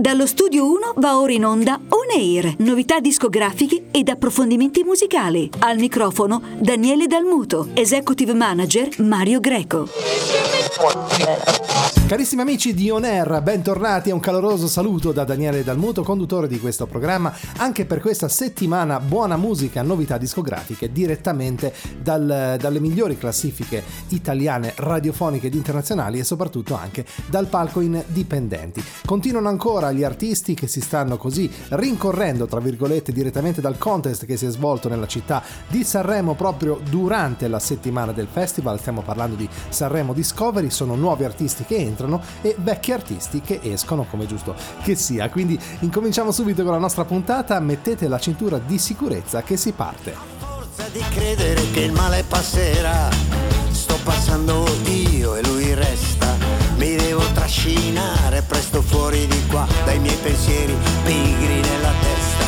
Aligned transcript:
Dallo 0.00 0.26
studio 0.26 0.64
1 0.64 0.94
va 0.96 1.20
ora 1.20 1.30
in 1.30 1.44
onda 1.44 1.74
On 1.74 2.18
Air, 2.18 2.54
novità 2.60 3.00
discografiche 3.00 3.88
ed 3.90 4.08
approfondimenti 4.08 4.82
musicali. 4.82 5.50
Al 5.58 5.76
microfono 5.76 6.40
Daniele 6.58 7.06
Dalmuto, 7.06 7.68
executive 7.74 8.32
manager 8.32 8.98
Mario 9.00 9.40
Greco. 9.40 9.88
Carissimi 12.10 12.40
amici 12.42 12.74
di 12.74 12.90
On 12.90 13.04
Air, 13.04 13.40
bentornati 13.40 14.08
e 14.08 14.12
un 14.12 14.18
caloroso 14.18 14.66
saluto 14.66 15.12
da 15.12 15.22
Daniele 15.22 15.62
Dalmuto, 15.62 16.02
conduttore 16.02 16.48
di 16.48 16.58
questo 16.58 16.86
programma. 16.86 17.32
Anche 17.58 17.84
per 17.84 18.00
questa 18.00 18.26
settimana 18.26 18.98
buona 18.98 19.36
musica, 19.36 19.82
novità 19.82 20.18
discografiche 20.18 20.90
direttamente 20.90 21.72
dal, 22.02 22.56
dalle 22.58 22.80
migliori 22.80 23.16
classifiche 23.16 23.84
italiane, 24.08 24.72
radiofoniche 24.74 25.46
ed 25.46 25.54
internazionali 25.54 26.18
e 26.18 26.24
soprattutto 26.24 26.74
anche 26.74 27.06
dal 27.26 27.46
palco 27.46 27.80
indipendenti. 27.80 28.82
Continuano 29.04 29.48
ancora 29.48 29.89
gli 29.92 30.04
artisti 30.04 30.54
che 30.54 30.66
si 30.66 30.80
stanno 30.80 31.16
così 31.16 31.50
rincorrendo, 31.70 32.46
tra 32.46 32.60
virgolette, 32.60 33.12
direttamente 33.12 33.60
dal 33.60 33.78
contest 33.78 34.26
che 34.26 34.36
si 34.36 34.46
è 34.46 34.50
svolto 34.50 34.88
nella 34.88 35.06
città 35.06 35.42
di 35.68 35.84
Sanremo 35.84 36.34
proprio 36.34 36.80
durante 36.88 37.48
la 37.48 37.58
settimana 37.58 38.12
del 38.12 38.28
festival. 38.30 38.78
Stiamo 38.80 39.02
parlando 39.02 39.36
di 39.36 39.48
Sanremo 39.68 40.12
Discovery, 40.12 40.70
sono 40.70 40.94
nuovi 40.94 41.24
artisti 41.24 41.64
che 41.64 41.76
entrano 41.76 42.22
e 42.42 42.54
vecchi 42.58 42.92
artisti 42.92 43.40
che 43.40 43.60
escono 43.62 44.06
come 44.08 44.26
giusto 44.26 44.54
che 44.82 44.94
sia. 44.94 45.28
Quindi 45.30 45.58
incominciamo 45.80 46.30
subito 46.32 46.62
con 46.62 46.72
la 46.72 46.78
nostra 46.78 47.04
puntata, 47.04 47.58
mettete 47.60 48.08
la 48.08 48.18
cintura 48.18 48.58
di 48.58 48.78
sicurezza 48.78 49.42
che 49.42 49.56
si 49.56 49.72
parte. 49.72 50.14
Forza 50.38 50.88
di 50.92 51.02
credere 51.10 51.70
che 51.72 51.80
il 51.80 51.92
male 51.92 52.24
passerà, 52.26 53.08
sto 53.70 53.98
passando 54.04 54.64
io 54.86 55.36
e 55.36 55.42
lui 55.44 55.74
resta. 55.74 56.59
Mi 56.80 56.96
devo 56.96 57.22
trascinare 57.34 58.40
presto 58.40 58.80
fuori 58.80 59.26
di 59.26 59.46
qua 59.48 59.66
dai 59.84 59.98
miei 59.98 60.16
pensieri 60.16 60.74
pigri 61.04 61.60
nella 61.60 61.92
testa. 62.00 62.44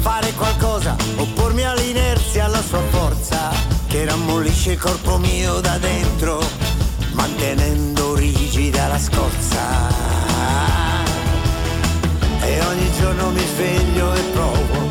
Fare 0.00 0.32
qualcosa, 0.32 0.96
oppormi 1.16 1.64
all'inerzia, 1.64 2.46
alla 2.46 2.62
sua 2.62 2.80
forza, 2.88 3.50
che 3.86 4.06
rammollisce 4.06 4.72
il 4.72 4.78
corpo 4.78 5.18
mio 5.18 5.60
da 5.60 5.76
dentro, 5.76 6.42
mantenendo 7.12 8.14
rigida 8.14 8.86
la 8.86 8.98
scorza. 8.98 9.60
E 12.40 12.60
ogni 12.62 12.90
giorno 12.98 13.28
mi 13.32 13.44
sveglio 13.54 14.14
e 14.14 14.20
provo 14.32 14.88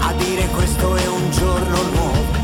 a 0.00 0.12
dire 0.14 0.48
questo 0.48 0.96
è 0.96 1.06
un 1.06 1.30
giorno 1.30 1.82
nuovo. 1.82 2.42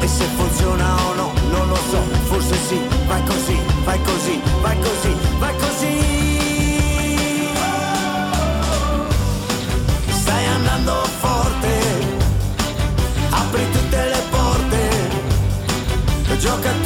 E 0.00 0.06
se 0.06 0.24
funziona 0.36 1.02
o 1.06 1.14
no, 1.14 1.32
non 1.50 1.68
lo 1.68 1.76
so, 1.76 2.02
forse 2.24 2.54
sì, 2.68 2.78
vai 3.06 3.24
così, 3.24 3.58
vai 3.84 4.02
così, 4.02 4.53
gioca 16.44 16.70
tutte 16.72 16.83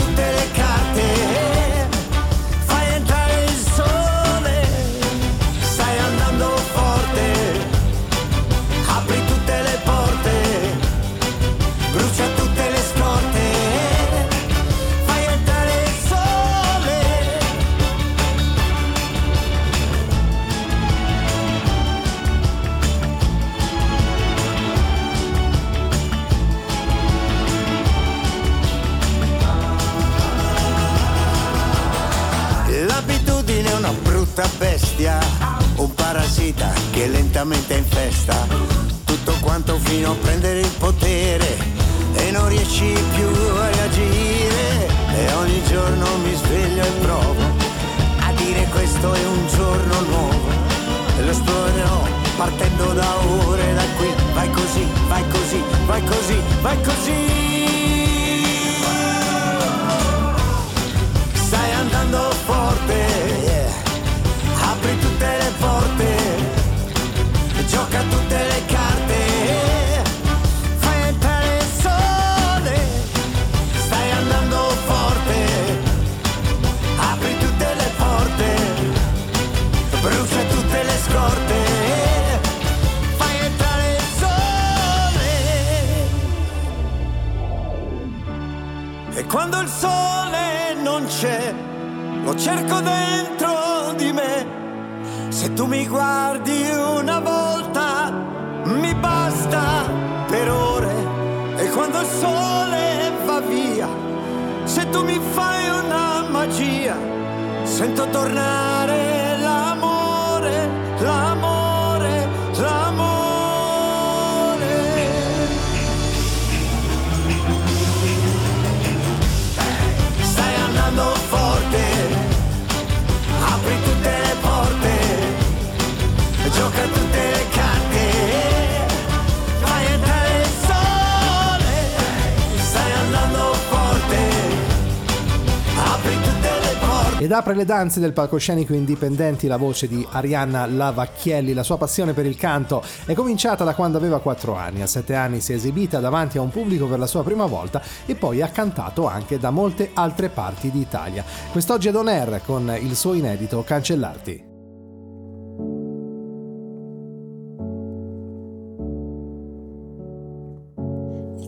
ed 137.20 137.32
apre 137.32 137.56
le 137.56 137.64
danze 137.64 137.98
del 137.98 138.12
palcoscenico 138.12 138.74
indipendenti 138.74 139.48
la 139.48 139.56
voce 139.56 139.88
di 139.88 140.06
Arianna 140.08 140.66
Lavacchielli 140.66 141.52
la 141.52 141.64
sua 141.64 141.76
passione 141.76 142.12
per 142.12 142.26
il 142.26 142.36
canto 142.36 142.80
è 143.06 143.12
cominciata 143.14 143.64
da 143.64 143.74
quando 143.74 143.98
aveva 143.98 144.20
4 144.20 144.54
anni. 144.54 144.82
A 144.82 144.86
7 144.86 145.16
anni 145.16 145.40
si 145.40 145.50
è 145.52 145.56
esibita 145.56 145.98
davanti 145.98 146.38
a 146.38 146.42
un 146.42 146.50
pubblico 146.50 146.86
per 146.86 147.00
la 147.00 147.08
sua 147.08 147.24
prima 147.24 147.46
volta 147.46 147.82
e 148.06 148.14
poi 148.14 148.40
ha 148.40 148.48
cantato 148.48 149.08
anche 149.08 149.36
da 149.36 149.50
molte 149.50 149.90
altre 149.94 150.28
parti 150.28 150.70
d'Italia. 150.70 151.24
Quest'oggi 151.50 151.88
è 151.88 151.90
Don 151.90 152.06
Air 152.06 152.40
con 152.46 152.72
il 152.80 152.94
suo 152.94 153.14
inedito 153.14 153.64
Cancellarti. 153.64 154.46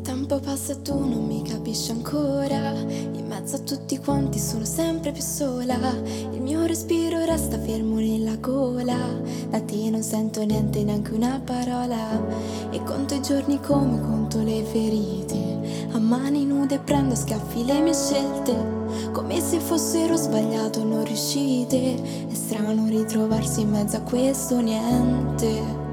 Tempo 0.02 0.40
passa 0.40 0.72
e 0.72 0.82
tu 0.82 0.98
non 0.98 1.26
mi 1.26 1.42
capisci 1.44 1.92
ancora. 1.92 3.19
Mezzo 3.50 3.62
a 3.64 3.66
tutti 3.66 3.98
quanti 3.98 4.38
sono 4.38 4.64
sempre 4.64 5.10
più 5.10 5.22
sola. 5.22 5.76
Il 6.30 6.40
mio 6.40 6.66
respiro 6.66 7.24
resta 7.24 7.58
fermo 7.58 7.96
nella 7.96 8.36
gola. 8.36 8.96
Da 9.48 9.60
te 9.60 9.90
non 9.90 10.04
sento 10.04 10.44
niente, 10.44 10.84
neanche 10.84 11.12
una 11.14 11.42
parola. 11.44 12.70
E 12.70 12.80
conto 12.84 13.14
i 13.14 13.20
giorni 13.20 13.58
come 13.58 14.00
conto 14.02 14.40
le 14.40 14.62
ferite. 14.62 15.88
A 15.90 15.98
mani 15.98 16.44
nude 16.44 16.78
prendo 16.78 17.14
a 17.14 17.16
schiaffi 17.16 17.64
le 17.64 17.80
mie 17.80 17.92
scelte. 17.92 18.54
Come 19.10 19.40
se 19.40 19.58
fossero 19.58 20.14
sbagliato 20.14 20.84
non 20.84 21.04
riuscite. 21.04 22.28
È 22.28 22.34
strano 22.34 22.86
ritrovarsi 22.86 23.62
in 23.62 23.70
mezzo 23.70 23.96
a 23.96 24.02
questo 24.02 24.60
niente. 24.60 25.89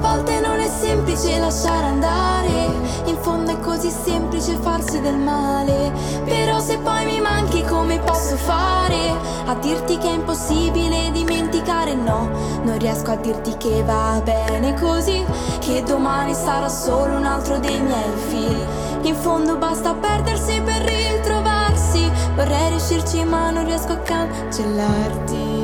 Volte 0.00 0.40
non 0.40 0.58
è 0.60 0.68
semplice 0.68 1.38
lasciare 1.38 1.86
andare, 1.86 2.70
in 3.04 3.16
fondo 3.20 3.50
è 3.50 3.58
così 3.58 3.90
semplice 3.90 4.56
farsi 4.56 5.00
del 5.00 5.16
male, 5.16 5.92
però 6.24 6.60
se 6.60 6.78
poi 6.78 7.04
mi 7.04 7.20
manchi 7.20 7.62
come 7.64 7.98
posso 7.98 8.36
fare? 8.36 9.10
A 9.46 9.54
dirti 9.56 9.98
che 9.98 10.08
è 10.08 10.12
impossibile 10.12 11.10
dimenticare, 11.10 11.94
no, 11.94 12.30
non 12.62 12.78
riesco 12.78 13.10
a 13.10 13.16
dirti 13.16 13.56
che 13.56 13.82
va 13.82 14.20
bene 14.22 14.74
così, 14.80 15.24
che 15.58 15.82
domani 15.82 16.32
sarà 16.32 16.68
solo 16.68 17.16
un 17.16 17.24
altro 17.24 17.58
dei 17.58 17.80
miei 17.80 18.16
figli. 18.28 18.64
In 19.02 19.14
fondo 19.14 19.56
basta 19.56 19.94
perdersi 19.94 20.60
per 20.62 20.82
ritrovarsi, 20.82 22.10
vorrei 22.34 22.70
riuscirci 22.70 23.24
ma 23.24 23.50
non 23.50 23.64
riesco 23.64 23.92
a 23.92 23.98
cancellarti. 23.98 25.58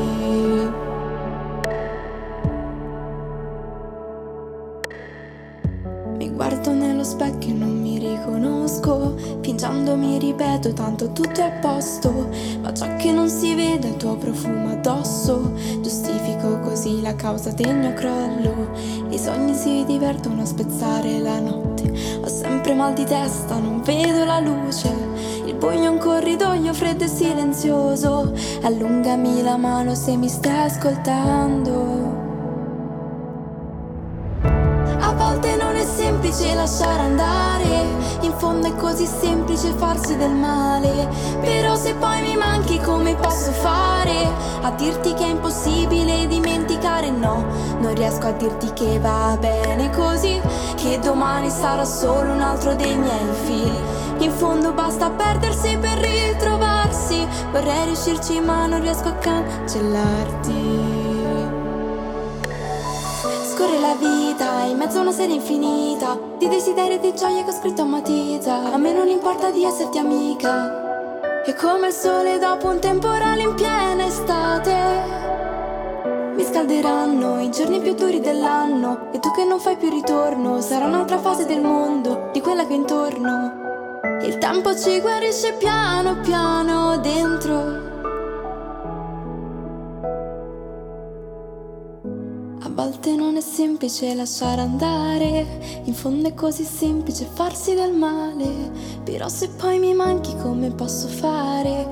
Nello 7.05 7.11
specchio 7.11 7.55
non 7.55 7.81
mi 7.81 7.99
riconosco. 7.99 9.15
Piangendo 9.41 9.95
mi 9.95 10.19
ripeto, 10.19 10.73
tanto 10.73 11.13
tutto 11.13 11.41
è 11.41 11.43
a 11.43 11.51
posto. 11.61 12.31
Ma 12.63 12.73
ciò 12.73 12.97
che 12.97 13.13
non 13.13 13.29
si 13.29 13.55
vede 13.55 13.89
è 13.89 13.91
il 13.91 13.97
tuo 13.99 14.17
profumo 14.17 14.71
addosso. 14.71 15.53
Giustifico 15.83 16.61
così 16.61 17.03
la 17.03 17.15
causa 17.15 17.51
del 17.51 17.77
mio 17.77 17.93
crollo. 17.93 18.71
I 19.11 19.19
sogni 19.19 19.55
si 19.55 19.85
divertono 19.85 20.43
a 20.43 20.47
spezzare 20.47 21.19
la 21.19 21.39
notte. 21.39 21.93
Ho 22.23 22.29
sempre 22.29 22.75
mal 22.75 22.95
di 22.95 23.05
testa, 23.05 23.59
non 23.59 23.83
vedo 23.83 24.25
la 24.25 24.41
luce. 24.41 24.91
Il 25.45 25.55
buio 25.55 25.83
è 25.83 25.87
un 25.87 25.99
corridoio 25.99 26.73
freddo 26.73 27.05
e 27.05 27.09
silenzioso. 27.09 28.33
Allungami 28.63 29.43
la 29.43 29.59
mano 29.59 29.95
se 29.95 30.17
mi 30.17 30.29
stai 30.29 30.65
ascoltando. 30.65 32.14
Semplice 36.35 36.55
lasciare 36.55 37.03
andare, 37.03 37.87
in 38.23 38.33
fondo 38.37 38.67
è 38.67 38.75
così 38.75 39.07
semplice 39.07 39.73
farsi 39.73 40.17
del 40.17 40.33
male, 40.33 41.09
però 41.41 41.77
se 41.77 41.95
poi 41.95 42.23
mi 42.23 42.37
manchi 42.37 42.81
come 42.81 43.15
posso 43.15 43.53
fare? 43.53 44.27
A 44.63 44.71
dirti 44.73 45.15
che 45.15 45.25
è 45.25 45.29
impossibile 45.29 46.27
dimenticare, 46.27 47.11
no, 47.11 47.45
non 47.79 47.95
riesco 47.95 48.27
a 48.27 48.33
dirti 48.33 48.73
che 48.73 48.99
va 48.99 49.37
bene 49.39 49.91
così, 49.91 50.41
che 50.75 50.99
domani 50.99 51.51
sarà 51.51 51.85
solo 51.85 52.33
un 52.33 52.41
altro 52.41 52.75
dei 52.75 52.97
miei 52.97 53.35
figli. 53.45 54.25
In 54.25 54.33
fondo 54.33 54.73
basta 54.73 55.11
perdersi 55.11 55.77
per 55.79 55.99
ritrovarsi, 55.99 57.25
vorrei 57.53 57.85
riuscirci 57.85 58.41
ma 58.41 58.67
non 58.67 58.81
riesco 58.81 59.09
a 59.09 59.15
cancellarti. 59.15 60.94
Scorre 63.65 63.81
la 63.81 63.95
vita 63.95 64.65
in 64.65 64.77
mezzo 64.77 64.99
a 64.99 65.01
una 65.01 65.11
serie 65.11 65.37
infinita 65.37 66.19
Di 66.37 66.49
desideri 66.49 66.97
e 66.97 67.01
di 67.01 67.15
gioie 67.15 67.45
che 67.45 67.51
ho 67.51 67.53
scritto 67.55 67.81
a 67.81 67.87
matita. 67.87 68.71
A 68.75 68.77
me 68.77 68.93
non 68.93 69.09
importa 69.09 69.51
di 69.51 69.65
esserti 69.65 69.97
amica. 69.97 71.43
E 71.47 71.55
come 71.55 71.87
il 71.87 71.93
sole 71.95 72.39
dopo 72.39 72.69
un 72.69 72.79
temporale 72.79 73.41
in 73.41 73.55
piena 73.55 74.05
estate. 74.05 74.77
Mi 76.35 76.45
scalderanno 76.45 77.41
i 77.41 77.51
giorni 77.51 77.81
più 77.81 77.95
duri 77.95 78.21
dell'anno 78.21 79.09
E 79.13 79.19
tu 79.21 79.31
che 79.31 79.45
non 79.45 79.61
fai 79.61 79.77
più 79.77 79.89
ritorno 79.89 80.61
Sarà 80.61 80.87
un'altra 80.87 81.19
fase 81.19 81.47
del 81.47 81.61
mondo 81.61 82.31
Di 82.33 82.41
quella 82.41 82.67
che 82.67 82.73
è 82.73 82.77
intorno. 82.77 84.01
Il 84.25 84.37
tempo 84.37 84.77
ci 84.77 85.01
guarisce 85.01 85.55
piano 85.55 86.21
piano 86.21 86.99
dentro 86.99 87.94
volte 92.75 93.15
non 93.15 93.37
è 93.37 93.41
semplice 93.41 94.15
lasciare 94.15 94.61
andare, 94.61 95.83
in 95.85 95.95
fondo 95.95 96.29
è 96.29 96.35
così 96.35 96.65
semplice 96.65 97.25
farsi 97.33 97.75
del 97.75 97.93
male, 97.93 98.73
però 99.05 99.29
se 99.29 99.49
poi 99.51 99.79
mi 99.79 99.95
manchi 99.95 100.35
come 100.37 100.71
posso 100.71 101.07
fare, 101.07 101.89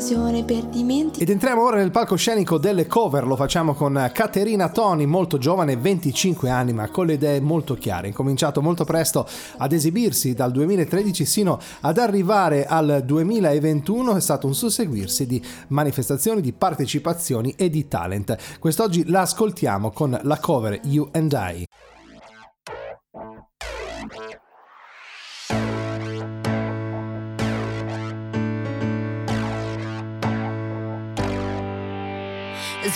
sarà 0.00 0.20
la 0.22 0.30
mia 0.30 0.40
occasione 0.40 0.44
per 0.44 0.64
dimenticare. 0.64 1.22
Ed 1.22 1.30
entriamo 1.30 1.62
ora 1.62 1.76
nel 1.76 1.90
palcoscenico 1.90 2.58
delle 2.58 2.86
cover, 2.86 3.26
lo 3.26 3.36
facciamo 3.36 3.74
con 3.74 4.10
Caterina 4.12 4.68
Toni, 4.68 5.06
molto 5.06 5.38
giovane, 5.38 5.76
25 5.76 6.50
anni, 6.50 6.72
ma 6.72 6.88
con 6.88 7.06
le 7.06 7.14
idee 7.14 7.40
molto 7.40 7.74
chiare. 7.74 8.06
Ha 8.06 8.08
incominciato 8.08 8.60
molto 8.60 8.84
presto 8.84 9.26
ad 9.58 9.72
esibirsi 9.72 10.34
dal 10.34 10.52
2013 10.52 11.24
sino 11.24 11.58
ad 11.80 11.98
arrivare 11.98 12.66
al 12.66 13.02
2021, 13.04 14.16
è 14.16 14.20
stato 14.20 14.46
un 14.46 14.54
susseguirsi 14.54 15.26
di 15.26 15.42
manifestazioni, 15.68 16.40
di 16.40 16.52
partecipazioni 16.52 17.54
e 17.56 17.70
di 17.70 17.88
talent. 17.88 18.36
Quest'oggi 18.58 19.08
la 19.08 19.22
ascoltiamo 19.22 19.90
con 19.90 20.18
la 20.22 20.38
cover 20.38 20.80
You 20.84 21.08
and 21.12 21.32
I. 21.32 21.66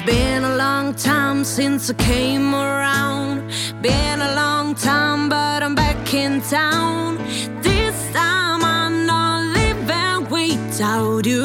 been 0.08 0.43
a 0.43 0.56
long 0.56 0.94
time 0.94 1.44
since 1.44 1.90
I 1.90 1.94
came 1.94 2.55
around. 2.55 3.52
Been 3.82 4.22
a 4.22 4.34
long 4.34 4.75
time, 4.75 5.28
but 5.28 5.62
I'm 5.62 5.75
back 5.75 6.14
in 6.14 6.40
town. 6.40 7.19
This 7.60 7.96
time 8.14 8.64
I'm 8.64 9.05
not 9.05 9.38
leaving 9.56 10.20
without 10.31 11.26
you. 11.26 11.44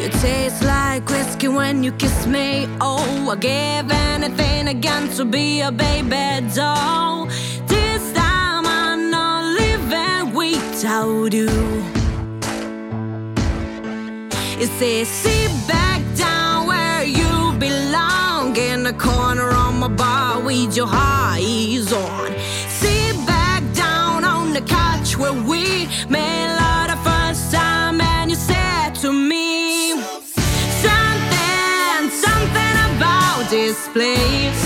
You 0.00 0.08
taste 0.20 0.62
like 0.64 1.08
whiskey 1.08 1.48
when 1.48 1.82
you 1.82 1.92
kiss 1.92 2.26
me. 2.26 2.68
Oh, 2.82 3.30
I 3.30 3.36
give 3.36 3.90
anything 3.90 4.68
again 4.68 5.08
to 5.16 5.24
be 5.24 5.62
a 5.62 5.72
baby 5.72 6.46
doll. 6.54 7.24
This 7.66 8.02
time 8.12 8.66
I'm 8.66 9.10
not 9.10 9.42
living 9.60 10.34
without 10.34 11.32
you. 11.32 11.99
You 14.60 14.66
say, 14.66 15.04
sit 15.04 15.50
back 15.66 16.02
down 16.14 16.66
where 16.66 17.02
you 17.02 17.58
belong 17.58 18.54
in 18.58 18.82
the 18.82 18.92
corner 18.92 19.48
of 19.48 19.74
my 19.74 19.88
bar 19.88 20.38
with 20.42 20.76
your 20.76 20.86
eyes 20.90 21.90
on. 21.90 22.30
Sit 22.68 23.16
back 23.26 23.62
down 23.72 24.22
on 24.22 24.52
the 24.52 24.60
couch 24.60 25.16
where 25.16 25.32
we 25.32 25.88
made 26.10 26.48
love 26.60 26.88
the 26.90 26.98
first 27.08 27.50
time, 27.50 28.02
and 28.02 28.30
you 28.30 28.36
said 28.36 28.90
to 28.96 29.10
me. 29.10 29.92
Something, 30.84 32.10
something 32.10 32.76
about 32.90 33.48
this 33.48 33.88
place. 33.94 34.62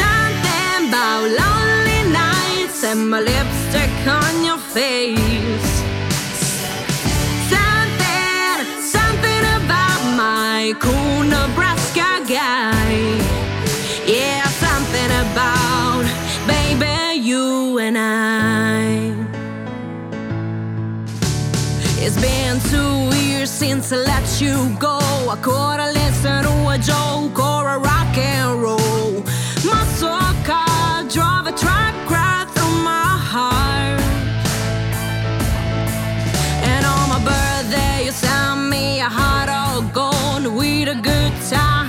Something 0.00 0.88
about 0.88 1.24
lonely 1.42 2.10
nights 2.10 2.84
and 2.84 3.10
my 3.10 3.20
lipstick 3.20 4.06
on 4.08 4.44
your 4.46 4.56
face. 4.56 5.35
Since 23.58 23.90
I 23.90 23.96
let 23.96 24.38
you 24.38 24.54
go. 24.78 24.98
I 25.34 25.36
could 25.40 25.80
have 25.80 25.94
listened 25.94 26.44
to 26.46 26.54
a 26.74 26.78
joke 26.78 27.38
or 27.38 27.66
a 27.76 27.78
rock 27.78 28.14
and 28.18 28.62
roll. 28.62 29.12
Muscle 29.64 30.34
car 30.44 31.02
drive 31.08 31.46
a 31.46 31.54
truck 31.62 31.96
right 32.10 32.46
through 32.54 32.78
my 32.84 33.12
heart. 33.32 34.00
And 36.70 36.84
on 36.84 37.08
my 37.08 37.20
birthday, 37.30 38.04
you 38.04 38.12
sent 38.12 38.68
me 38.68 39.00
a 39.00 39.08
heart 39.08 39.48
all 39.48 39.80
gold 40.00 40.54
with 40.54 40.88
a 40.88 40.98
good 41.10 41.32
time 41.48 41.86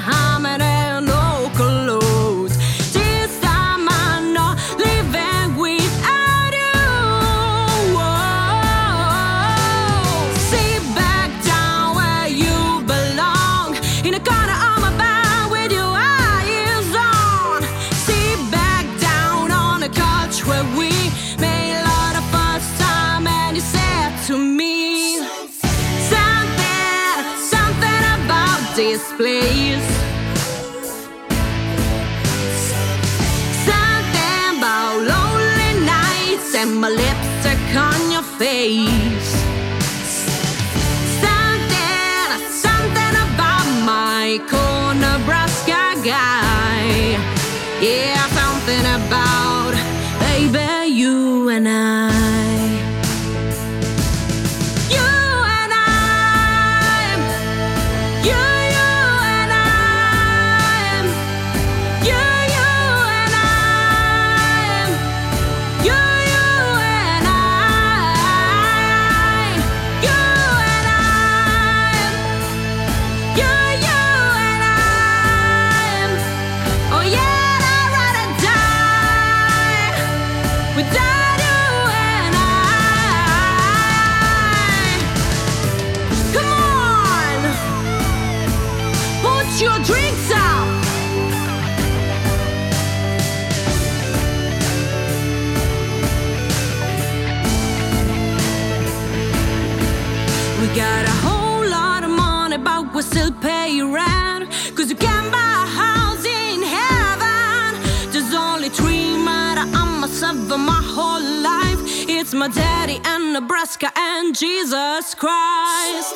Jesus 114.39 115.15
Christ. 115.15 116.13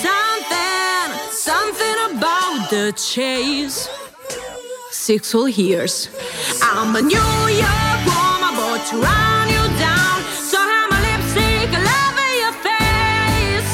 Something, 0.00 1.08
something 1.30 1.96
about 2.16 2.70
the 2.70 2.92
chase. 2.96 3.86
Six 4.90 5.32
whole 5.32 5.46
years. 5.46 6.08
I'm 6.62 6.96
a 6.96 7.02
New 7.02 7.18
York 7.52 8.00
woman, 8.08 8.52
but 8.56 8.80
to 8.88 8.96
run 8.96 9.48
you 9.52 9.64
down. 9.76 10.16
So 10.48 10.56
have 10.56 10.88
my 10.88 11.00
lipstick 11.04 11.68
all 11.76 12.32
your 12.40 12.54
face. 12.64 13.72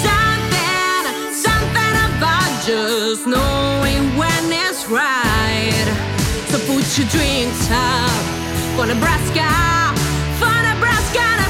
Something, 0.00 1.04
something 1.44 1.94
about 2.08 2.50
just 2.64 3.26
knowing 3.26 4.16
when 4.16 4.44
it's 4.64 4.88
right. 4.88 5.86
So 6.48 6.56
put 6.64 6.86
your 6.96 7.08
drinks 7.08 7.68
up 7.70 8.24
for 8.74 8.86
Nebraska, 8.86 9.52
for 10.40 10.56
Nebraska. 10.64 11.47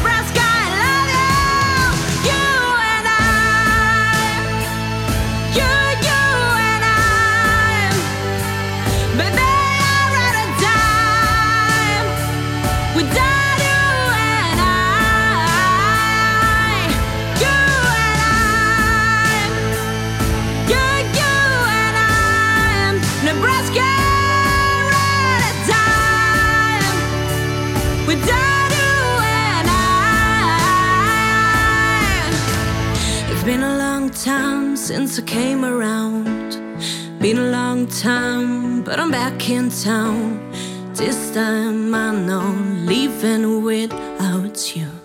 I 35.18 35.22
came 35.22 35.64
around. 35.64 36.52
Been 37.18 37.38
a 37.38 37.50
long 37.50 37.88
time, 37.88 38.84
but 38.84 39.00
I'm 39.00 39.10
back 39.10 39.50
in 39.50 39.68
town. 39.68 40.38
This 40.94 41.34
time 41.34 41.92
I 41.92 42.14
know 42.14 42.54
leaving 42.86 43.64
without 43.64 44.76
you. 44.76 44.97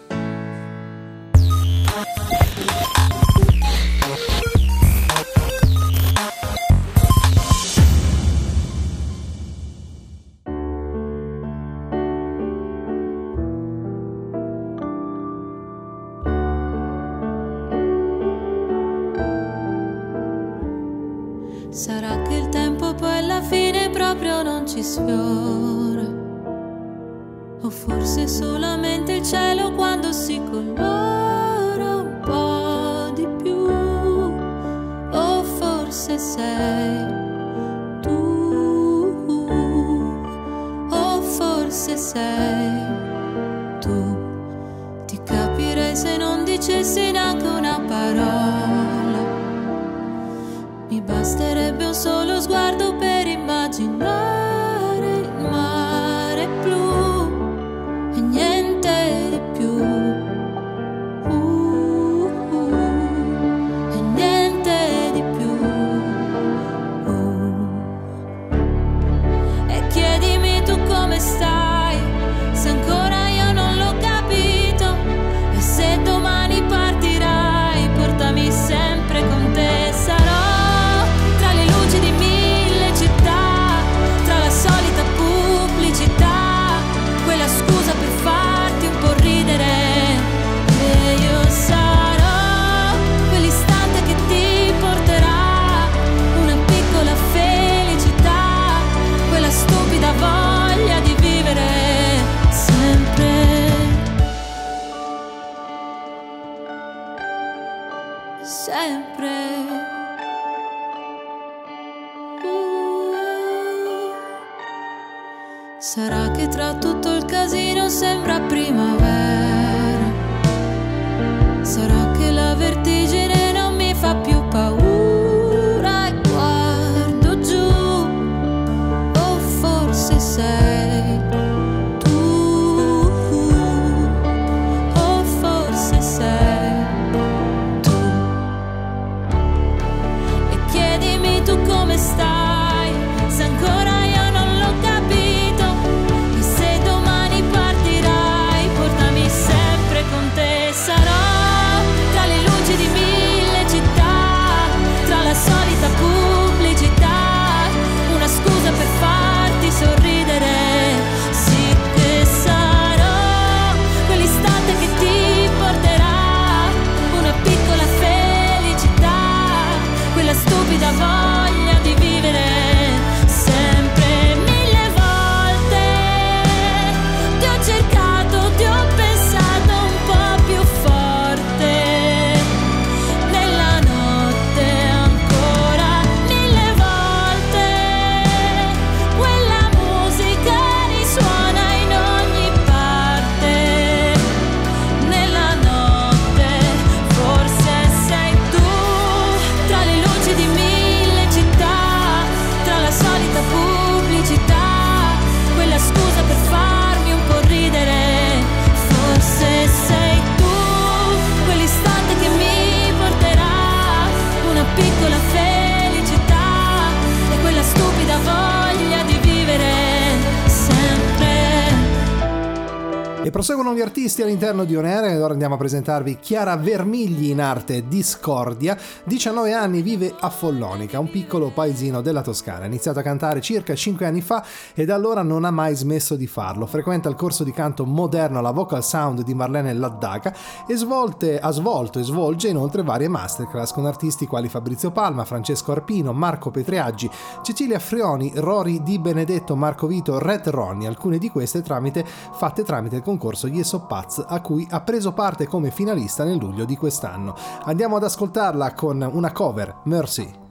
Proseguono 223.46 223.76
gli 223.76 223.82
artisti 223.82 224.22
all'interno 224.22 224.64
di 224.64 224.74
Onere 224.74 225.12
e 225.12 225.22
ora 225.22 225.34
andiamo 225.34 225.56
a 225.56 225.58
presentarvi 225.58 226.18
Chiara 226.22 226.56
Vermigli 226.56 227.30
in 227.30 227.42
arte 227.42 227.90
Discordia. 227.90 228.78
19 229.04 229.52
anni 229.52 229.82
vive 229.82 230.16
a 230.18 230.30
Follonica, 230.30 230.98
un 230.98 231.10
piccolo 231.10 231.50
paesino 231.50 232.00
della 232.00 232.22
Toscana. 232.22 232.64
Ha 232.64 232.68
iniziato 232.68 233.00
a 233.00 233.02
cantare 233.02 233.42
circa 233.42 233.76
5 233.76 234.06
anni 234.06 234.22
fa 234.22 234.46
e 234.74 234.86
da 234.86 234.96
allora 234.96 235.24
non 235.24 235.44
ha 235.44 235.52
mai 235.52 235.76
smesso 235.76 236.16
di 236.16 236.26
farlo. 236.26 236.66
Frequenta 236.66 237.10
il 237.10 237.16
corso 237.16 237.44
di 237.44 237.52
canto 237.52 237.84
moderno 237.86 238.40
alla 238.40 238.52
Vocal 238.52 238.82
Sound 238.82 239.24
di 239.24 239.34
Marlene 239.34 239.74
Laddaca 239.74 240.34
e 240.66 240.78
svolte, 240.78 241.38
ha 241.38 241.52
svolto 241.52 242.00
e 242.00 242.04
svolge 242.04 242.48
inoltre 242.48 242.82
varie 242.82 243.10
masterclass 243.10 243.74
con 243.74 243.86
artisti 243.86 244.26
quali 244.26 244.48
Fabrizio 244.48 244.92
Palma, 244.92 245.26
Francesco 245.26 245.74
Arpino, 245.74 246.14
Marco 246.14 246.50
Petriaggi, 246.50 247.10
Cecilia 247.42 247.80
Frioni, 247.80 248.32
Rory 248.36 248.82
Di 248.82 249.00
Benedetto, 249.00 249.58
Marco 249.58 249.86
Vito, 249.86 250.18
Red 250.18 250.48
Ronnie, 250.48 250.88
alcune 250.88 251.18
di 251.18 251.28
queste 251.28 251.62
tramite, 251.62 252.06
fatte 252.06 252.64
tramite 252.64 252.96
il 252.96 253.02
concorso 253.02 253.32
concorso 253.34 253.48
Yes 253.48 253.80
Paz 253.88 254.24
a 254.26 254.40
cui 254.42 254.68
ha 254.70 254.82
preso 254.82 255.14
parte 255.14 255.48
come 255.48 255.72
finalista 255.72 256.24
nel 256.24 256.38
luglio 256.38 256.66
di 256.66 256.76
quest'anno. 256.76 257.36
Andiamo 257.64 257.96
ad 257.96 258.04
ascoltarla 258.04 258.74
con 258.74 259.08
una 259.12 259.32
cover, 259.32 259.82
Mercy. 259.86 260.42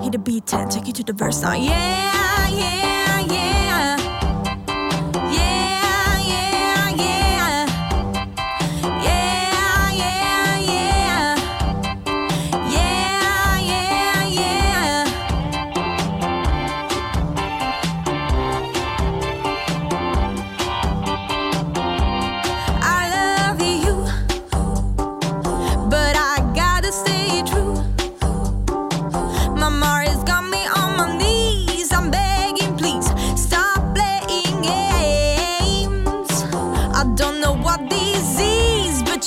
Hit 0.00 0.10
the 0.10 0.18
beat, 0.18 0.44
take 0.44 0.86
you 0.86 0.92
to 0.92 1.02
the 1.02 1.12
verse 1.12 1.42
now. 1.42 1.54
Yeah, 1.54 2.48
yeah, 2.48 3.20
yeah. 3.20 3.63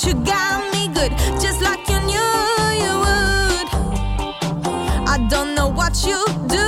you 0.08 0.14
got 0.24 0.72
me 0.72 0.88
good, 0.88 1.12
just 1.38 1.60
like 1.60 1.86
you 1.86 2.00
knew 2.00 2.34
you 2.82 2.92
would. 3.04 3.68
I 5.06 5.26
don't 5.28 5.54
know 5.54 5.68
what 5.68 6.02
you 6.06 6.24
do. 6.48 6.67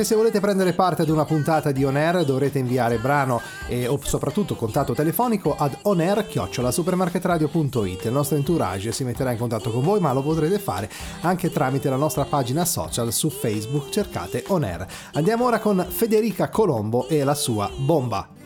Che 0.00 0.06
se 0.06 0.14
volete 0.14 0.40
prendere 0.40 0.72
parte 0.72 1.02
ad 1.02 1.10
una 1.10 1.26
puntata 1.26 1.72
di 1.72 1.84
On 1.84 1.94
Air 1.94 2.24
dovrete 2.24 2.58
inviare 2.58 2.96
brano 2.96 3.42
e 3.68 3.86
o 3.86 4.00
soprattutto 4.02 4.56
contatto 4.56 4.94
telefonico 4.94 5.54
ad 5.54 5.76
onair-supermarketradio.it. 5.82 8.06
Il 8.06 8.12
nostro 8.12 8.38
entourage 8.38 8.92
si 8.92 9.04
metterà 9.04 9.32
in 9.32 9.38
contatto 9.38 9.70
con 9.70 9.82
voi, 9.82 10.00
ma 10.00 10.14
lo 10.14 10.22
potrete 10.22 10.58
fare 10.58 10.88
anche 11.20 11.50
tramite 11.50 11.90
la 11.90 11.96
nostra 11.96 12.24
pagina 12.24 12.64
social 12.64 13.12
su 13.12 13.28
Facebook, 13.28 13.90
cercate 13.90 14.42
On 14.48 14.64
Air. 14.64 14.86
Andiamo 15.12 15.44
ora 15.44 15.58
con 15.58 15.84
Federica 15.86 16.48
Colombo 16.48 17.06
e 17.06 17.22
la 17.22 17.34
sua 17.34 17.70
bomba. 17.76 18.39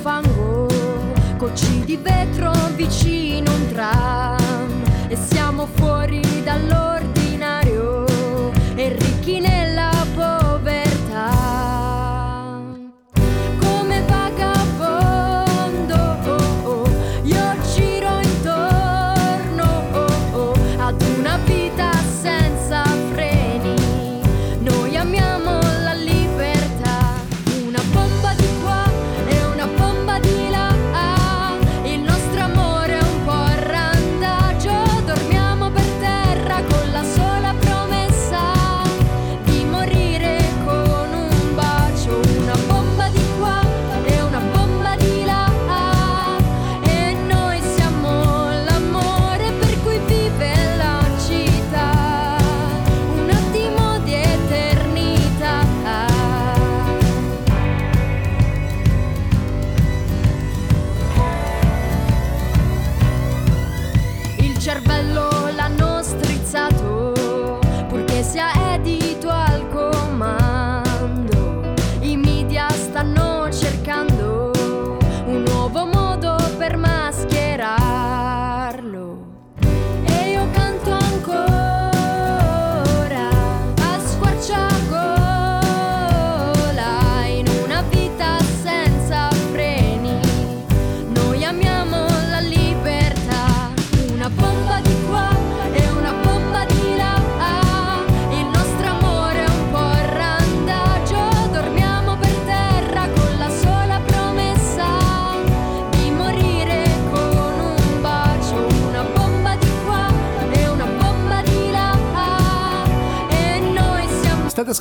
Fango, 0.00 0.66
cocci 1.36 1.84
di 1.84 1.96
vetro 1.96 2.52
vicino 2.74 3.52
un 3.52 3.68
tram 3.68 4.82
e 5.08 5.16
siamo 5.16 5.66
fuori 5.66 6.22
dall'ordinario 6.42 6.89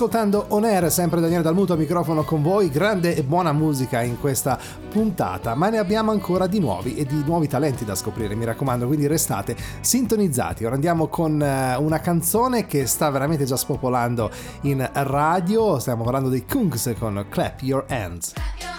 ascoltando 0.10 0.46
On 0.50 0.66
Air, 0.66 0.92
sempre 0.92 1.22
Daniele 1.22 1.44
Dalmuto 1.44 1.74
a 1.74 1.76
microfono 1.76 2.24
con 2.24 2.42
voi, 2.42 2.70
grande 2.70 3.16
e 3.16 3.22
buona 3.22 3.52
musica 3.54 4.02
in 4.02 4.20
questa 4.20 4.58
puntata, 4.90 5.54
ma 5.54 5.70
ne 5.70 5.78
abbiamo 5.78 6.10
ancora 6.10 6.48
di 6.48 6.60
nuovi 6.60 6.96
e 6.96 7.06
di 7.06 7.22
nuovi 7.24 7.48
talenti 7.48 7.86
da 7.86 7.94
scoprire, 7.94 8.34
mi 8.34 8.44
raccomando, 8.44 8.88
quindi 8.88 9.06
restate 9.06 9.56
sintonizzati. 9.82 10.66
Ora 10.66 10.74
andiamo 10.74 11.10
con 11.10 11.40
eh, 11.40 11.76
una 11.76 12.00
canzone 12.00 12.66
che 12.66 12.88
sta 12.88 13.12
veramente 13.12 13.46
già 13.46 13.56
spopolando 13.56 14.32
in 14.62 14.90
radio, 14.92 15.78
stiamo 15.78 16.04
parlando 16.04 16.30
dei 16.30 16.44
Kungs 16.44 16.96
con 16.98 17.28
Clap 17.30 17.62
Your 17.62 17.86
Hands. 17.88 18.79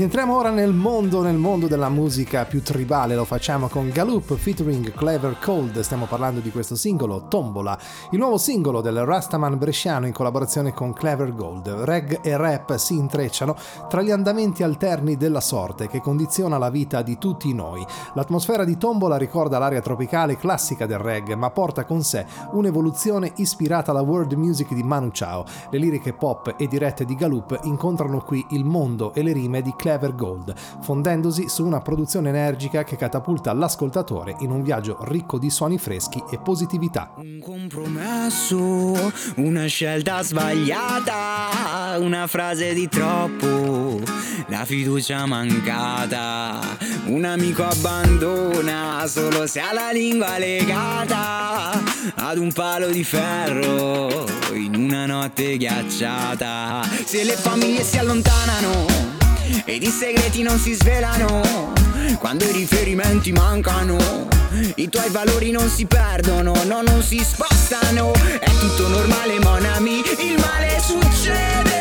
Ed 0.00 0.06
entriamo 0.06 0.34
ora 0.34 0.48
nel 0.48 0.72
mondo, 0.72 1.20
nel 1.20 1.36
mondo 1.36 1.66
della 1.66 1.90
musica 1.90 2.46
più 2.46 2.62
tribale, 2.62 3.14
lo 3.14 3.26
facciamo 3.26 3.68
con 3.68 3.90
Galoop 3.90 4.34
featuring 4.34 4.94
Clever 4.94 5.38
Cold, 5.38 5.78
stiamo 5.80 6.06
parlando 6.06 6.40
di 6.40 6.50
questo 6.50 6.74
singolo, 6.74 7.26
Tombola, 7.28 7.78
il 8.12 8.18
nuovo 8.18 8.38
singolo 8.38 8.80
del 8.80 9.04
Rastaman 9.04 9.58
bresciano 9.58 10.06
in 10.06 10.14
collaborazione 10.14 10.72
con 10.72 10.94
Clever 10.94 11.34
Gold. 11.34 11.68
Reg 11.68 12.20
e 12.22 12.34
rap 12.38 12.76
si 12.76 12.94
intrecciano 12.94 13.54
tra 13.90 14.00
gli 14.00 14.10
andamenti 14.10 14.62
alterni 14.62 15.18
della 15.18 15.42
sorte 15.42 15.86
che 15.86 16.00
condiziona 16.00 16.56
la 16.56 16.70
vita 16.70 17.02
di 17.02 17.18
tutti 17.18 17.52
noi. 17.52 17.84
L'atmosfera 18.14 18.64
di 18.64 18.78
Tombola 18.78 19.18
ricorda 19.18 19.58
l'area 19.58 19.82
tropicale 19.82 20.38
classica 20.38 20.86
del 20.86 20.96
reg, 20.96 21.34
ma 21.34 21.50
porta 21.50 21.84
con 21.84 22.02
sé 22.02 22.24
un'evoluzione 22.52 23.32
ispirata 23.36 23.90
alla 23.90 24.00
world 24.00 24.32
music 24.32 24.72
di 24.72 24.82
Manu 24.82 25.10
Chao. 25.12 25.44
Le 25.68 25.76
liriche 25.76 26.14
pop 26.14 26.54
e 26.56 26.66
dirette 26.68 27.04
di 27.04 27.14
Galoop 27.14 27.60
incontrano 27.64 28.22
qui 28.22 28.42
il 28.52 28.64
mondo 28.64 29.12
e 29.12 29.22
le 29.22 29.34
rime 29.34 29.60
di 29.60 29.74
Clever 29.76 29.88
Gold, 29.98 30.54
fondendosi 30.82 31.48
su 31.48 31.64
una 31.64 31.80
produzione 31.80 32.28
energica 32.28 32.84
che 32.84 32.96
catapulta 32.96 33.52
l'ascoltatore 33.52 34.36
in 34.40 34.50
un 34.50 34.62
viaggio 34.62 34.98
ricco 35.02 35.38
di 35.38 35.50
suoni 35.50 35.78
freschi 35.78 36.22
e 36.30 36.38
positività. 36.38 37.12
Un 37.16 37.40
compromesso, 37.42 39.12
una 39.36 39.66
scelta 39.66 40.22
sbagliata, 40.22 41.98
una 41.98 42.26
frase 42.26 42.72
di 42.74 42.88
troppo, 42.88 44.00
la 44.46 44.64
fiducia 44.64 45.26
mancata, 45.26 46.58
un 47.06 47.24
amico 47.24 47.64
abbandona 47.64 49.06
solo 49.06 49.46
se 49.46 49.60
ha 49.60 49.72
la 49.72 49.90
lingua 49.92 50.38
legata 50.38 51.72
ad 52.14 52.38
un 52.38 52.52
palo 52.52 52.88
di 52.88 53.04
ferro 53.04 54.26
in 54.54 54.74
una 54.74 55.06
notte 55.06 55.56
ghiacciata. 55.56 56.82
Se 57.04 57.24
le 57.24 57.34
famiglie 57.34 57.82
si 57.82 57.98
allontanano 57.98 59.19
ed 59.64 59.82
i 59.82 59.90
segreti 59.90 60.42
non 60.42 60.58
si 60.58 60.74
svelano, 60.74 61.72
quando 62.18 62.44
i 62.44 62.52
riferimenti 62.52 63.32
mancano, 63.32 64.28
i 64.76 64.88
tuoi 64.88 65.10
valori 65.10 65.50
non 65.50 65.68
si 65.68 65.86
perdono, 65.86 66.52
no, 66.64 66.82
non 66.82 67.02
si 67.02 67.18
spostano. 67.22 68.12
È 68.12 68.50
tutto 68.58 68.88
normale, 68.88 69.38
mon 69.38 69.64
ami, 69.64 70.02
il 70.18 70.38
male 70.38 70.80
succede. 70.80 71.78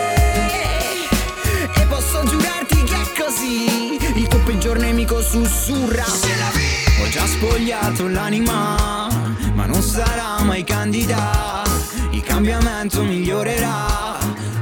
E 1.76 1.86
posso 1.88 2.24
giurarti 2.26 2.84
che 2.84 2.96
è 2.96 3.24
così. 3.24 3.98
Il 4.16 4.28
tuo 4.28 4.40
peggior 4.40 4.78
nemico 4.78 5.22
sussurra. 5.22 6.06
Ho 6.06 7.10
già 7.10 7.26
spogliato 7.26 8.08
l'anima, 8.08 9.08
ma 9.54 9.66
non 9.66 9.82
sarà 9.82 10.42
mai 10.44 10.64
candida. 10.64 11.64
Il 12.12 12.22
cambiamento 12.22 13.04
migliorerà. 13.04 14.18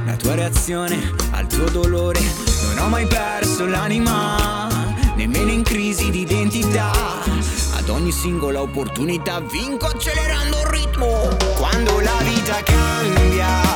La 0.06 0.16
tua 0.16 0.34
reazione 0.34 1.14
al 1.32 1.46
tuo 1.46 1.68
dolore. 1.68 2.47
Non 2.78 2.86
ho 2.86 2.90
mai 2.90 3.06
perso 3.08 3.66
l'anima, 3.66 4.68
nemmeno 5.16 5.50
in 5.50 5.64
crisi 5.64 6.10
di 6.10 6.20
identità. 6.20 6.92
Ad 7.74 7.88
ogni 7.88 8.12
singola 8.12 8.60
opportunità 8.60 9.40
vinco 9.40 9.86
accelerando 9.86 10.60
il 10.60 10.66
ritmo. 10.66 11.28
Quando 11.56 11.98
la 11.98 12.16
vita 12.22 12.62
cambia, 12.62 13.67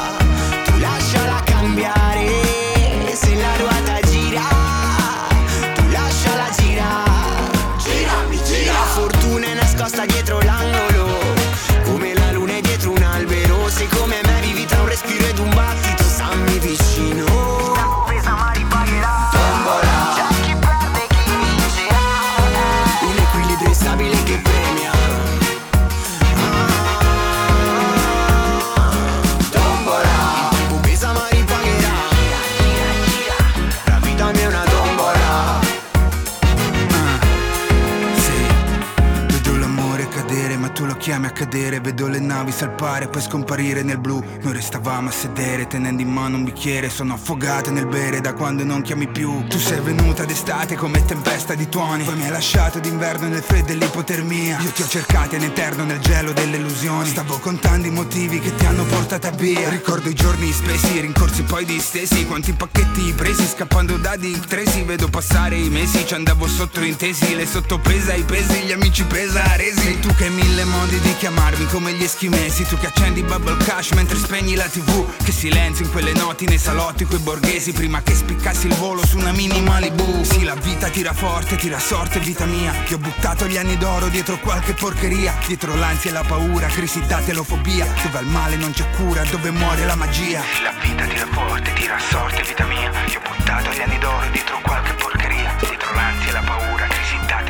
cadere. 41.52 41.80
Vedo 41.80 42.08
le 42.08 42.18
navi 42.18 42.50
salpare, 42.50 43.08
poi 43.08 43.20
scomparire 43.20 43.82
nel 43.82 43.98
blu. 43.98 44.24
Noi 44.40 44.52
restavamo 44.54 45.08
a 45.08 45.12
sedere, 45.12 45.66
tenendo 45.66 46.00
in 46.00 46.08
mano 46.08 46.36
un 46.36 46.44
bicchiere. 46.44 46.88
Sono 46.88 47.14
affogate 47.14 47.70
nel 47.70 47.86
bere 47.86 48.20
da 48.20 48.32
quando 48.32 48.64
non 48.64 48.80
chiami 48.80 49.06
più. 49.08 49.46
Tu 49.48 49.58
sei 49.58 49.80
venuta 49.80 50.24
d'estate 50.24 50.76
come 50.76 51.04
tempesta 51.04 51.54
di 51.54 51.68
tuoni. 51.68 52.04
Poi 52.04 52.16
mi 52.16 52.24
hai 52.24 52.30
lasciato 52.30 52.78
d'inverno 52.78 53.28
nel 53.28 53.42
freddo 53.42 53.72
e 53.72 53.74
l'ipotermia. 53.74 54.58
Io 54.60 54.70
ti 54.70 54.82
ho 54.82 54.88
cercato 54.88 55.34
in 55.34 55.44
eterno 55.44 55.84
nel 55.84 55.98
gelo 55.98 56.32
delle 56.32 56.56
illusioni. 56.56 57.08
Stavo 57.08 57.38
contando 57.38 57.86
i 57.86 57.90
motivi 57.90 58.40
che 58.40 58.54
ti 58.54 58.64
hanno 58.64 58.84
portata 58.84 59.30
via. 59.30 59.68
Ricordo 59.68 60.08
i 60.08 60.14
giorni 60.14 60.50
spesi, 60.52 61.00
rincorsi 61.00 61.42
poi 61.42 61.64
distesi. 61.66 62.24
Quanti 62.24 62.52
pacchetti 62.52 63.12
presi, 63.12 63.46
scappando 63.46 63.98
da 63.98 64.16
Dick 64.16 64.46
Tracy. 64.46 64.84
Vedo 64.84 65.08
passare 65.08 65.56
i 65.56 65.68
mesi, 65.68 66.06
ci 66.06 66.14
andavo 66.14 66.46
sotto 66.46 66.80
intesi. 66.80 67.34
Le 67.34 67.46
sottopesa, 67.46 68.14
i 68.14 68.22
pesi, 68.22 68.60
gli 68.64 68.72
amici 68.72 69.04
pesaresi. 69.04 69.80
Sei 69.82 69.98
tu 69.98 70.14
che 70.14 70.24
hai 70.24 70.30
mille 70.30 70.64
modi 70.64 70.98
di 71.00 71.14
chiamarmi 71.42 71.66
come 71.66 71.92
gli 71.92 72.02
eschimesi. 72.04 72.64
Tu 72.64 72.78
che 72.78 72.86
accendi 72.86 73.22
bubble 73.22 73.56
cash 73.64 73.90
mentre 73.92 74.16
spegni 74.16 74.54
la 74.54 74.68
tv. 74.68 75.06
Che 75.22 75.32
silenzio 75.32 75.84
in 75.84 75.90
quelle 75.90 76.12
noti 76.12 76.46
nei 76.46 76.58
salotti 76.58 77.04
coi 77.04 77.18
borghesi. 77.18 77.72
Prima 77.72 78.00
che 78.02 78.14
spiccassi 78.14 78.68
il 78.68 78.74
volo 78.74 79.04
su 79.04 79.18
una 79.18 79.32
mini 79.32 79.60
Malibu. 79.60 80.22
Sì, 80.24 80.44
la 80.44 80.54
vita 80.54 80.88
tira 80.88 81.12
forte, 81.12 81.56
tira 81.56 81.78
sorte, 81.78 82.20
vita 82.20 82.44
mia. 82.44 82.72
Ti 82.86 82.94
ho 82.94 82.98
buttato 82.98 83.46
gli 83.46 83.56
anni 83.56 83.76
d'oro 83.76 84.06
dietro 84.08 84.38
qualche 84.38 84.74
porcheria. 84.74 85.34
Dietro 85.46 85.74
l'ansia 85.74 86.10
e 86.10 86.12
la 86.12 86.24
paura, 86.24 86.68
crisi 86.68 87.04
da 87.06 87.18
telofobia. 87.18 87.86
Dove 88.02 88.18
al 88.18 88.26
male 88.26 88.56
non 88.56 88.72
c'è 88.72 88.88
cura, 88.90 89.24
dove 89.24 89.50
muore 89.50 89.84
la 89.84 89.96
magia. 89.96 90.42
La 90.62 90.72
vita 90.80 91.04
tira 91.06 91.26
forte, 91.26 91.72
tira 91.72 91.98
sorte, 91.98 92.42
vita 92.42 92.64
mia. 92.64 92.90
Ti 93.06 93.16
ho 93.16 93.20
buttato 93.20 93.70
gli 93.70 93.80
anni 93.80 93.98
d'oro 93.98 94.30
dietro 94.30 94.60
qualche 94.62 94.94
porcheria. 94.94 95.54
Dietro 95.58 95.92
l'ansia 95.94 96.28
e 96.28 96.32
la 96.32 96.42
paura, 96.42 96.86
crisi 96.86 97.18
da 97.26 97.42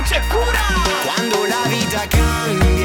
non 0.00 0.08
c'è 0.08 0.20
cura. 0.28 0.60
Quando 1.04 1.44
la 1.46 1.68
vita 1.68 2.06
cambia, 2.08 2.79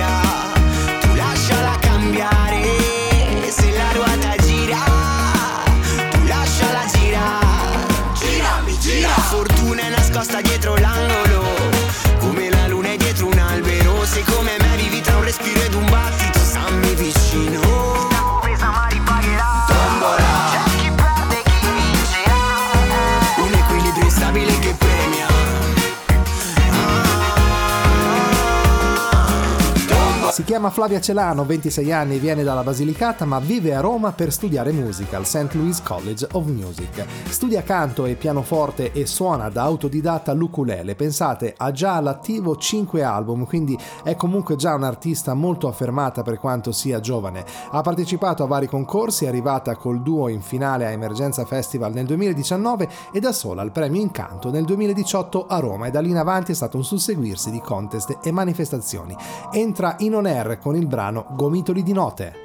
Si 30.36 30.44
chiama 30.44 30.70
Flavia 30.70 31.00
Celano, 31.00 31.46
26 31.46 31.94
anni, 31.94 32.20
viene 32.20 32.44
dalla 32.44 32.62
Basilicata 32.62 33.24
ma 33.24 33.40
vive 33.40 33.74
a 33.74 33.80
Roma 33.80 34.12
per 34.12 34.34
studiare 34.34 34.74
musica 34.74 35.16
al 35.16 35.26
St. 35.26 35.54
Louis 35.54 35.82
College 35.82 36.28
of 36.34 36.48
Music. 36.48 37.06
Studia 37.30 37.64
canto 37.64 38.04
e 38.04 38.16
pianoforte 38.16 38.92
e 38.92 39.06
suona 39.06 39.48
da 39.48 39.64
autodidatta 39.64 40.34
l'ukulele. 40.34 40.96
Pensate, 40.96 41.54
ha 41.56 41.72
già 41.72 41.94
all'attivo 41.94 42.58
5 42.58 43.02
album, 43.02 43.46
quindi 43.46 43.80
è 44.04 44.18
comunque 44.18 44.58
già 44.58 44.74
un'artista 44.74 45.34
molto 45.36 45.70
affermata 45.70 46.22
per 46.22 46.38
quanto 46.38 46.74
sia 46.74 47.00
giovane. 47.00 47.46
Ha 47.72 47.80
partecipato 47.80 48.44
a 48.44 48.48
vari 48.48 48.68
concorsi, 48.68 49.24
è 49.24 49.30
arrivata 49.30 49.78
col 49.78 50.02
duo 50.02 50.28
in 50.28 50.42
finale 50.42 50.86
a 50.86 50.90
Emergenza 50.90 51.46
Festival 51.46 51.94
nel 51.94 52.08
2019 52.08 52.90
e 53.14 53.22
da 53.22 53.32
sola 53.32 53.62
al 53.62 53.72
premio 53.72 54.02
Incanto 54.02 54.52
nel 54.52 54.66
2018 54.66 55.48
a 55.48 55.60
Roma 55.60 55.88
e 55.88 55.92
da 55.92 56.02
lì 56.02 56.10
in 56.10 56.18
avanti 56.18 56.52
è 56.52 56.56
stato 56.56 56.76
un 56.76 56.84
susseguirsi 56.84 57.52
di 57.52 57.62
contest 57.62 58.18
e 58.22 58.32
manifestazioni. 58.32 59.16
Entra 59.54 59.96
in 60.00 60.24
on 60.26 60.32
air 60.32 60.58
con 60.60 60.76
il 60.76 60.88
brano 60.88 61.28
Gomitoli 61.30 61.84
di 61.84 61.94
note. 61.94 62.44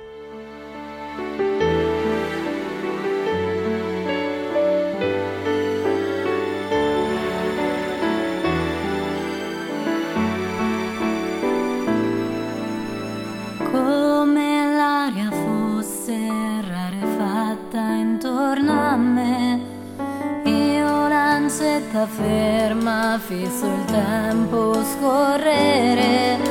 Ferma, 22.16 23.18
fisso 23.18 23.66
il 23.66 23.84
tempo 23.84 24.72
scorrere. 24.82 26.49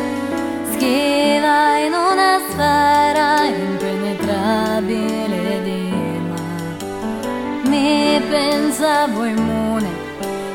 Pensavo 8.90 9.24
immune 9.24 9.88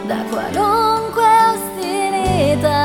da 0.06 0.16
qualunque 0.28 1.24
ostilità. 1.54 2.82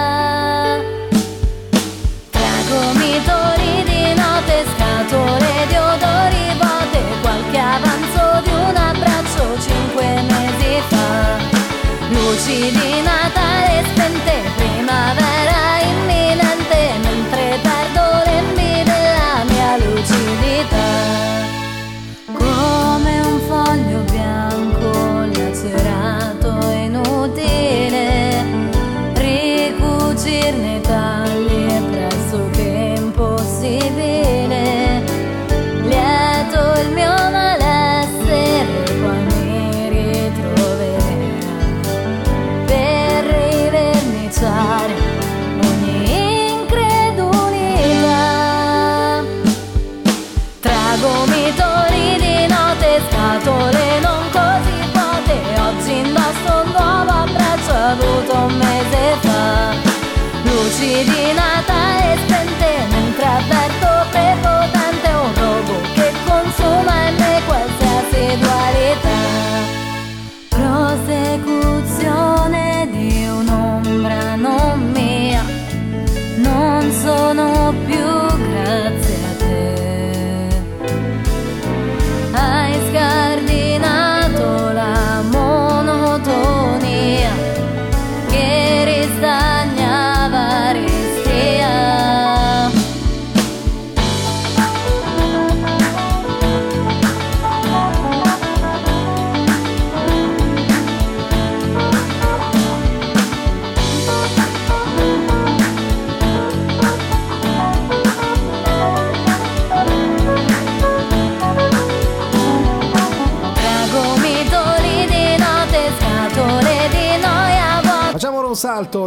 Tra 2.29 2.53
gomitori 2.69 3.83
di 3.83 4.13
note, 4.13 4.65
scatole 4.75 5.49
di 5.67 5.75
odori 5.75 6.53
vuote, 6.59 6.99
qualche 7.21 7.57
avanzo 7.57 8.41
di 8.43 8.51
un 8.51 8.75
abbraccio 8.75 9.59
cinque 9.59 10.05
mesi 10.29 10.81
fa. 10.87 11.39
Luci 12.09 12.71
di 12.71 13.01
Natale 13.01 13.68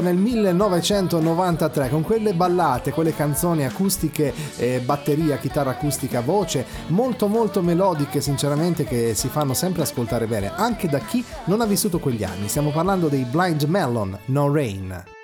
nel 0.03 0.16
1993 0.16 1.88
con 1.88 2.03
quelle 2.03 2.34
ballate, 2.34 2.92
quelle 2.92 3.14
canzoni 3.14 3.64
acustiche, 3.64 4.34
eh, 4.57 4.80
batteria, 4.80 5.38
chitarra 5.38 5.70
acustica, 5.70 6.20
voce, 6.20 6.66
molto 6.88 7.28
molto 7.28 7.62
melodiche 7.62 8.20
sinceramente 8.20 8.84
che 8.84 9.14
si 9.14 9.28
fanno 9.28 9.55
sempre 9.55 9.82
ascoltare 9.82 10.26
bene, 10.26 10.53
anche 10.55 10.88
da 10.88 10.98
chi 10.98 11.24
non 11.46 11.61
ha 11.61 11.66
vissuto 11.66 11.98
quegli 11.98 12.24
anni. 12.24 12.48
Stiamo 12.48 12.70
parlando 12.70 13.09
dei 13.09 13.24
Blind 13.24 13.62
Melon, 13.62 14.18
No 14.26 14.53
Rain. 14.53 15.22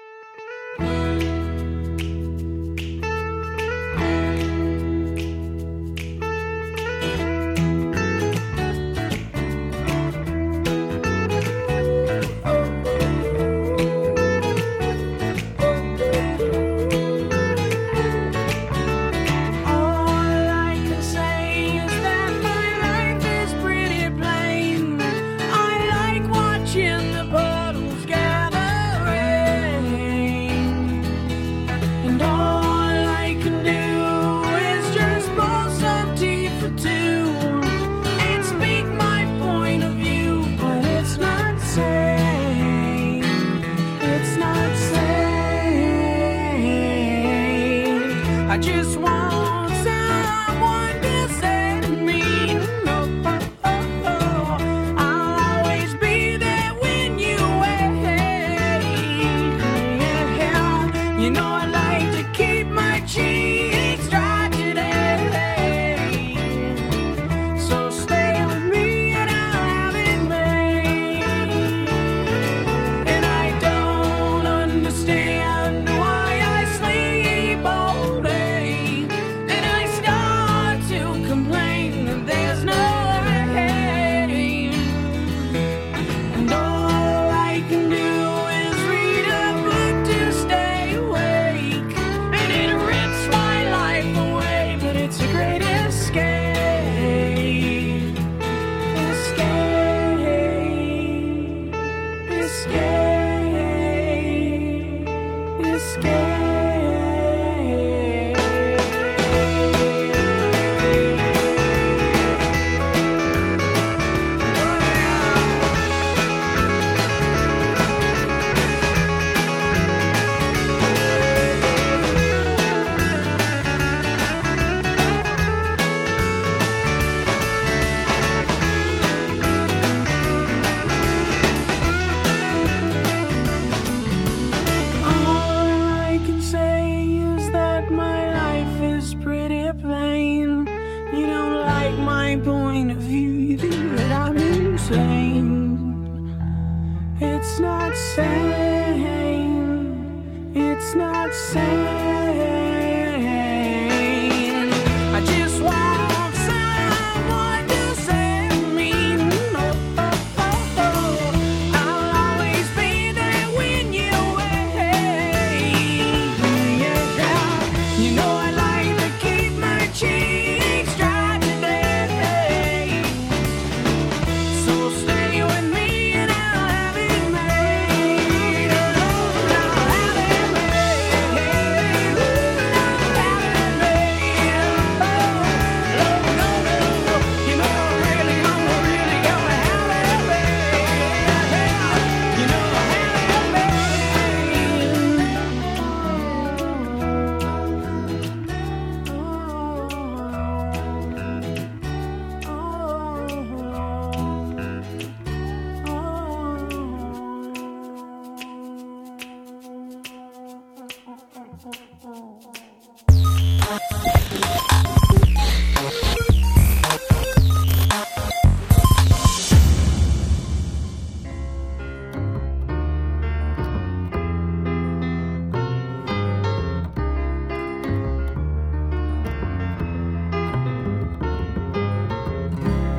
Escape. 105.79 106.38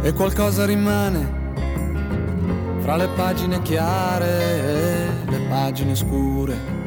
E 0.09 0.13
qualcosa 0.13 0.65
rimane 0.65 1.37
fra 2.79 2.95
le 2.95 3.07
pagine 3.09 3.61
chiare 3.61 4.27
e 5.25 5.31
le 5.31 5.39
pagine 5.49 5.95
scure. 5.95 6.78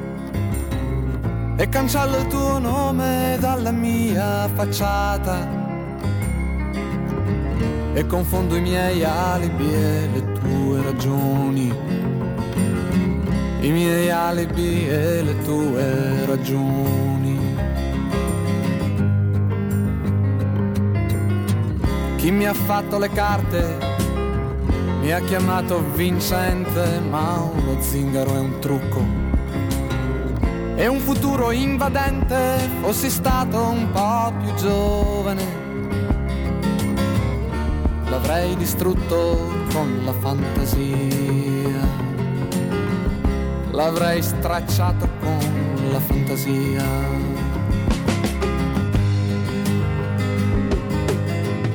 E 1.63 1.69
cancello 1.69 2.17
il 2.17 2.27
tuo 2.27 2.59
nome 2.59 3.37
dalla 3.39 3.71
mia 3.71 4.49
facciata 4.53 5.49
e 7.93 8.05
confondo 8.05 8.57
i 8.57 8.61
miei 8.61 9.05
alibi 9.05 9.73
e 9.73 10.09
le 10.13 10.33
tue 10.33 10.83
ragioni. 10.83 11.73
I 13.61 13.71
miei 13.71 14.11
alibi 14.11 14.89
e 14.89 15.23
le 15.23 15.39
tue 15.45 16.27
ragioni. 16.27 17.39
Chi 22.17 22.31
mi 22.33 22.45
ha 22.45 22.55
fatto 22.55 22.99
le 22.99 23.09
carte 23.09 23.79
mi 25.01 25.13
ha 25.13 25.21
chiamato 25.21 25.81
vincente, 25.95 26.99
ma 27.09 27.49
uno 27.55 27.81
zingaro 27.81 28.35
è 28.35 28.41
un 28.41 28.59
trucco. 28.59 29.31
E 30.75 30.87
un 30.89 30.99
futuro 30.99 31.22
invadente, 31.53 32.69
fossi 32.81 33.11
stato 33.11 33.69
un 33.69 33.91
po' 33.91 34.33
più 34.41 34.55
giovane, 34.55 35.45
l'avrei 38.09 38.57
distrutto 38.57 39.51
con 39.73 40.03
la 40.05 40.13
fantasia. 40.13 42.01
L'avrei 43.71 44.23
stracciato 44.23 45.09
con 45.21 45.39
la 45.91 46.01
fantasia. 46.01 46.85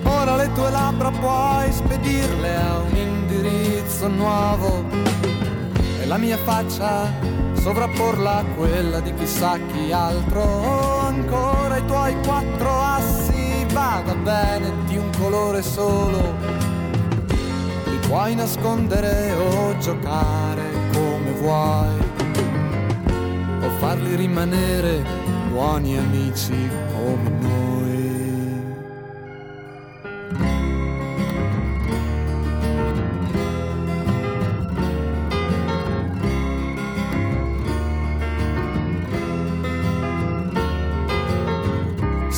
Ora 0.04 0.36
le 0.36 0.52
tue 0.54 0.70
labbra 0.70 1.10
puoi 1.10 1.72
spedirle 1.72 2.56
a 2.56 2.80
un 2.80 2.96
indirizzo 2.96 4.08
nuovo 4.08 4.84
e 6.00 6.06
la 6.06 6.18
mia 6.18 6.38
faccia 6.38 7.37
sovrapporla 7.68 8.38
a 8.38 8.46
quella 8.56 9.02
di 9.02 9.14
chissà 9.14 9.60
chi 9.68 9.92
altro. 9.92 11.02
Ancora 11.02 11.76
i 11.76 11.86
tuoi 11.86 12.16
quattro 12.22 12.82
assi, 12.82 13.66
vada 13.74 14.16
bene 14.16 14.72
di 14.86 14.96
un 14.96 15.10
colore 15.20 15.62
solo. 15.62 16.34
Li 17.28 17.98
puoi 18.08 18.36
nascondere 18.36 19.34
o 19.34 19.78
giocare 19.80 20.64
come 20.94 21.32
vuoi, 21.42 21.98
o 23.62 23.70
farli 23.80 24.16
rimanere 24.16 25.04
buoni 25.50 25.98
amici 25.98 26.70
come 26.94 27.30
noi. 27.42 27.97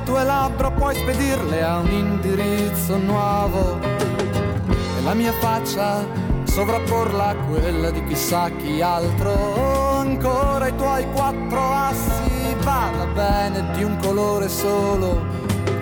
Le 0.00 0.06
tue 0.06 0.24
labbra 0.24 0.70
puoi 0.70 0.94
spedirle 0.94 1.62
a 1.62 1.78
un 1.78 1.90
indirizzo 1.90 2.96
nuovo 2.96 3.78
e 3.80 5.02
la 5.02 5.14
mia 5.14 5.32
faccia 5.32 6.06
sovrapporla 6.44 7.28
a 7.28 7.36
quella 7.36 7.90
di 7.90 8.04
chissà 8.04 8.50
chi 8.50 8.80
altro. 8.80 9.98
Ancora 9.98 10.68
i 10.68 10.76
tuoi 10.76 11.06
quattro 11.12 11.72
assi, 11.72 12.54
vada 12.62 13.06
bene 13.06 13.70
di 13.74 13.82
un 13.82 13.96
colore 14.02 14.48
solo. 14.48 15.29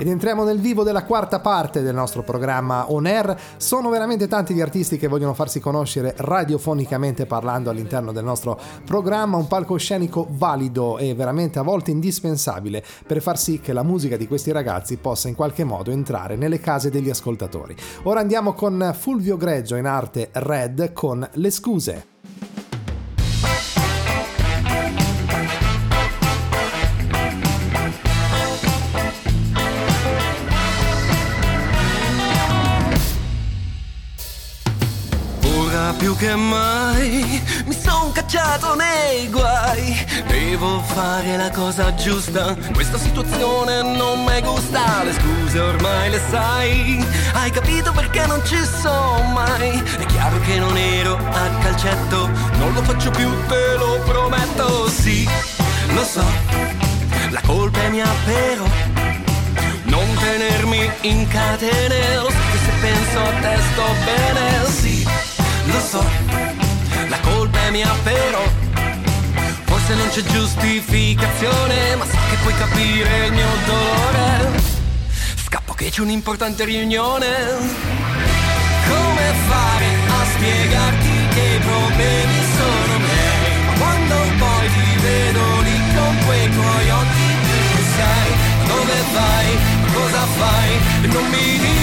Ed 0.00 0.06
entriamo 0.06 0.44
nel 0.44 0.60
vivo 0.60 0.84
della 0.84 1.02
quarta 1.02 1.40
parte 1.40 1.82
del 1.82 1.92
nostro 1.92 2.22
programma 2.22 2.92
On 2.92 3.04
Air. 3.04 3.36
Sono 3.56 3.88
veramente 3.88 4.28
tanti 4.28 4.54
gli 4.54 4.60
artisti 4.60 4.96
che 4.96 5.08
vogliono 5.08 5.34
farsi 5.34 5.58
conoscere 5.58 6.14
radiofonicamente 6.18 7.26
parlando 7.26 7.68
all'interno 7.68 8.12
del 8.12 8.22
nostro 8.22 8.60
programma, 8.84 9.38
un 9.38 9.48
palcoscenico 9.48 10.28
valido 10.30 10.98
e 10.98 11.16
veramente 11.16 11.58
a 11.58 11.62
volte 11.62 11.90
indispensabile 11.90 12.84
per 13.04 13.20
far 13.20 13.40
sì 13.40 13.58
che 13.58 13.72
la 13.72 13.82
musica 13.82 14.16
di 14.16 14.28
questi 14.28 14.52
ragazzi 14.52 14.98
possa 14.98 15.26
in 15.26 15.34
qualche 15.34 15.64
modo 15.64 15.90
entrare 15.90 16.36
nelle 16.36 16.60
case 16.60 16.90
degli 16.90 17.10
ascoltatori. 17.10 17.74
Ora 18.04 18.20
andiamo 18.20 18.52
con 18.52 18.94
Fulvio 18.96 19.36
Greggio 19.36 19.74
in 19.74 19.86
arte 19.86 20.28
Red 20.32 20.92
con 20.92 21.28
Le 21.32 21.50
scuse. 21.50 22.06
Che 36.18 36.34
mai 36.34 37.40
mi 37.64 37.74
son 37.80 38.10
cacciato 38.10 38.74
nei 38.74 39.28
guai. 39.30 40.06
Devo 40.26 40.80
fare 40.80 41.36
la 41.36 41.50
cosa 41.50 41.94
giusta. 41.94 42.56
Questa 42.72 42.98
situazione 42.98 43.82
non 43.82 44.24
mi 44.24 44.40
gusta. 44.42 45.04
Le 45.04 45.12
scuse 45.12 45.60
ormai 45.60 46.10
le 46.10 46.20
sai. 46.28 47.06
Hai 47.34 47.50
capito 47.50 47.92
perché 47.92 48.26
non 48.26 48.44
ci 48.44 48.58
sono 48.64 49.22
mai. 49.32 49.80
È 49.98 50.06
chiaro 50.06 50.40
che 50.40 50.58
non 50.58 50.76
ero 50.76 51.16
a 51.16 51.48
calcetto. 51.60 52.28
Non 52.58 52.72
lo 52.74 52.82
faccio 52.82 53.10
più, 53.10 53.30
te 53.46 53.76
lo 53.78 54.00
prometto. 54.04 54.88
Sì, 54.88 55.28
lo 55.94 56.02
so. 56.02 56.24
La 57.30 57.40
colpa 57.46 57.80
è 57.80 57.90
mia 57.90 58.08
però. 58.24 58.64
Non 59.84 60.06
tenermi 60.16 60.90
in 61.02 61.26
catene, 61.28 62.16
so 62.16 62.26
che 62.26 62.58
se 62.58 62.72
penso 62.80 63.20
a 63.20 63.32
te 63.40 63.56
sto 63.72 63.84
bene, 64.04 64.66
sì, 64.66 65.06
lo 65.72 65.80
so, 65.80 66.04
la 67.08 67.18
colpa 67.20 67.58
è 67.66 67.70
mia 67.70 67.92
però, 68.02 68.42
forse 69.64 69.94
non 69.94 70.08
c'è 70.08 70.22
giustificazione, 70.22 71.96
ma 71.96 72.04
so 72.04 72.16
che 72.30 72.36
puoi 72.42 72.54
capire 72.54 73.26
il 73.26 73.32
mio 73.32 73.48
dolore. 73.66 74.60
Scappo 75.44 75.74
che 75.74 75.90
c'è 75.90 76.00
un'importante 76.00 76.64
riunione. 76.64 77.26
Come 78.88 79.32
fare 79.48 79.86
a 80.08 80.24
spiegarti 80.32 81.28
che 81.34 81.40
i 81.40 81.58
problemi 81.58 82.38
sono 82.56 82.98
miei? 82.98 83.64
Ma 83.66 83.72
quando 83.78 84.14
poi 84.38 84.66
ti 84.68 85.00
vedo 85.02 85.60
lì 85.60 85.78
con 85.94 86.16
quei 86.26 86.50
tuoi 86.50 86.90
occhi 86.90 87.38
sai 87.96 88.30
ma 88.58 88.66
dove 88.66 88.94
vai, 89.12 89.58
cosa 89.92 90.26
fai? 90.38 90.70
Non 91.12 91.24
mi 91.28 91.58
dire 91.58 91.77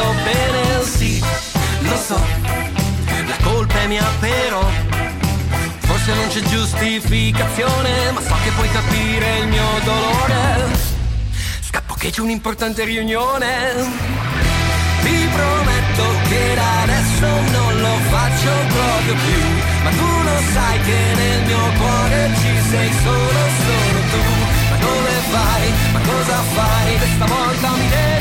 sto 0.00 0.14
bene 0.24 0.82
Sì, 0.82 1.22
lo 1.80 1.96
so, 1.96 2.20
la 3.26 3.36
colpa 3.42 3.80
è 3.80 3.86
mia 3.86 4.06
però 4.18 4.66
Forse 5.80 6.14
non 6.14 6.28
c'è 6.28 6.40
giustificazione 6.40 8.10
Ma 8.12 8.20
so 8.20 8.34
che 8.42 8.50
puoi 8.50 8.70
capire 8.70 9.38
il 9.40 9.48
mio 9.48 9.68
dolore 9.84 10.78
Scappo 11.60 11.94
che 11.94 12.10
c'è 12.10 12.20
un'importante 12.20 12.84
riunione 12.84 14.18
ti 15.02 15.28
prometto 15.32 16.04
che 16.28 16.54
da 16.54 16.82
adesso 16.82 17.26
non 17.26 17.80
lo 17.80 17.96
faccio 18.10 18.50
proprio 18.68 19.14
più 19.14 19.42
Ma 19.82 19.90
tu 19.90 20.22
lo 20.24 20.36
sai 20.52 20.80
che 20.82 20.98
nel 21.16 21.42
mio 21.46 21.72
cuore 21.78 22.30
ci 22.34 22.68
sei 22.68 22.90
solo, 23.02 23.40
solo 23.64 24.00
tu 24.10 24.22
Ma 24.68 24.76
dove 24.76 25.10
vai? 25.32 25.72
Ma 25.92 26.00
cosa 26.00 26.36
fai? 26.52 26.96
Questa 26.98 27.24
volta 27.24 27.68
mi 27.70 27.88
devi 27.88 28.20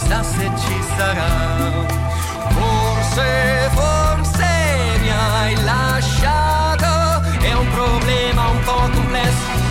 Chissà 0.00 0.22
se 0.22 0.50
ci 0.56 0.82
sarà 0.96 1.84
Forse, 2.48 3.70
forse 3.74 4.98
mi 5.00 5.10
hai 5.10 5.62
lasciato 5.62 7.20
È 7.38 7.52
un 7.52 7.68
problema 7.70 8.48
un 8.48 8.60
po' 8.64 8.88
complesso 8.92 9.69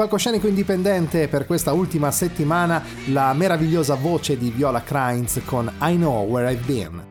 palcoscenico 0.00 0.46
indipendente 0.46 1.28
per 1.28 1.44
questa 1.44 1.74
ultima 1.74 2.10
settimana 2.10 2.82
la 3.08 3.34
meravigliosa 3.34 3.96
voce 3.96 4.38
di 4.38 4.50
Viola 4.50 4.82
Krainz 4.82 5.42
con 5.44 5.70
I 5.82 5.96
Know 5.96 6.26
Where 6.26 6.50
I've 6.50 6.64
Been. 6.64 7.09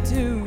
do 0.00 0.45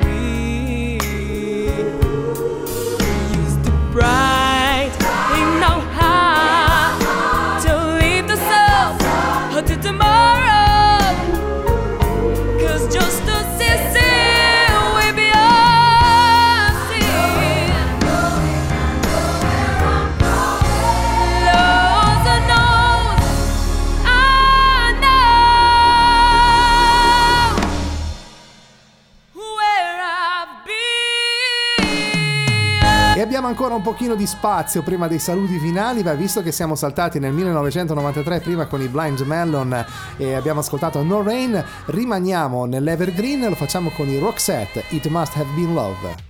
ancora 33.60 33.76
un 33.76 33.82
pochino 33.82 34.14
di 34.14 34.26
spazio 34.26 34.80
prima 34.82 35.06
dei 35.06 35.18
saluti 35.18 35.58
finali, 35.58 36.02
ma 36.02 36.14
visto 36.14 36.40
che 36.42 36.50
siamo 36.50 36.74
saltati 36.74 37.18
nel 37.18 37.34
1993 37.34 38.40
prima 38.40 38.64
con 38.64 38.80
i 38.80 38.88
Blind 38.88 39.20
Melon 39.20 39.84
e 40.16 40.32
abbiamo 40.32 40.60
ascoltato 40.60 41.02
No 41.02 41.22
Rain, 41.22 41.62
rimaniamo 41.84 42.64
nell'Evergreen, 42.64 43.42
e 43.42 43.48
lo 43.50 43.54
facciamo 43.54 43.90
con 43.90 44.08
i 44.08 44.18
Roxette, 44.18 44.84
It 44.88 45.08
Must 45.08 45.36
Have 45.36 45.50
Been 45.54 45.74
Love. 45.74 46.29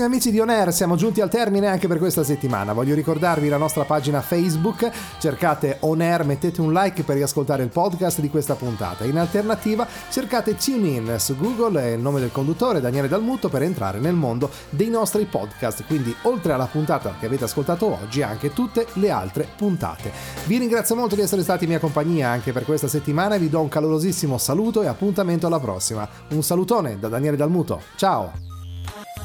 Carissimi 0.00 0.04
amici 0.04 0.30
di 0.30 0.40
On 0.40 0.48
Air, 0.48 0.72
siamo 0.72 0.96
giunti 0.96 1.20
al 1.20 1.28
termine 1.28 1.66
anche 1.66 1.86
per 1.86 1.98
questa 1.98 2.24
settimana. 2.24 2.72
Voglio 2.72 2.94
ricordarvi 2.94 3.48
la 3.48 3.58
nostra 3.58 3.84
pagina 3.84 4.22
Facebook, 4.22 4.90
cercate 5.18 5.76
On 5.80 6.00
Air, 6.00 6.24
mettete 6.24 6.62
un 6.62 6.72
like 6.72 7.02
per 7.02 7.16
riascoltare 7.16 7.62
il 7.62 7.68
podcast 7.68 8.20
di 8.20 8.30
questa 8.30 8.54
puntata. 8.54 9.04
In 9.04 9.18
alternativa 9.18 9.86
cercate 10.08 10.56
TuneIn 10.56 11.16
su 11.18 11.36
Google 11.36 11.84
e 11.84 11.92
il 11.92 12.00
nome 12.00 12.20
del 12.20 12.32
conduttore 12.32 12.80
Daniele 12.80 13.08
Dalmuto 13.08 13.50
per 13.50 13.62
entrare 13.62 13.98
nel 13.98 14.14
mondo 14.14 14.50
dei 14.70 14.88
nostri 14.88 15.26
podcast. 15.26 15.84
Quindi 15.84 16.14
oltre 16.22 16.54
alla 16.54 16.66
puntata 16.66 17.16
che 17.18 17.26
avete 17.26 17.44
ascoltato 17.44 17.98
oggi, 18.00 18.22
anche 18.22 18.54
tutte 18.54 18.86
le 18.94 19.10
altre 19.10 19.46
puntate. 19.54 20.12
Vi 20.46 20.56
ringrazio 20.56 20.96
molto 20.96 21.14
di 21.14 21.20
essere 21.20 21.42
stati 21.42 21.64
in 21.64 21.70
mia 21.70 21.78
compagnia 21.78 22.28
anche 22.28 22.52
per 22.52 22.64
questa 22.64 22.88
settimana 22.88 23.34
e 23.34 23.38
vi 23.38 23.50
do 23.50 23.60
un 23.60 23.68
calorosissimo 23.68 24.38
saluto 24.38 24.82
e 24.82 24.86
appuntamento 24.86 25.46
alla 25.46 25.60
prossima. 25.60 26.08
Un 26.30 26.42
salutone 26.42 26.98
da 26.98 27.08
Daniele 27.08 27.36
Dalmuto. 27.36 27.82
Ciao! 27.96 28.49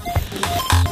Yeah. 0.08 0.85